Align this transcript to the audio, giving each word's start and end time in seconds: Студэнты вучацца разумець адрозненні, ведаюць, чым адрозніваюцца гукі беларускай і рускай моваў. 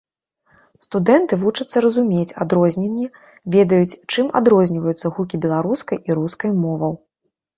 Студэнты 0.85 1.33
вучацца 1.41 1.77
разумець 1.85 2.35
адрозненні, 2.45 3.05
ведаюць, 3.55 3.99
чым 4.15 4.33
адрозніваюцца 4.41 5.13
гукі 5.17 5.35
беларускай 5.43 5.97
і 6.09 6.17
рускай 6.21 6.51
моваў. 6.65 6.93